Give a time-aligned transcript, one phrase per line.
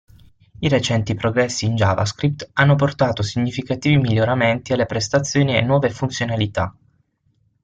[0.61, 6.75] I recenti progressi in JavaScript hanno portato significativi miglioramenti alle prestazioni e nuove funzionalità.